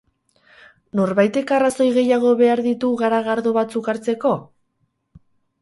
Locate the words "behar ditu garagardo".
2.41-3.55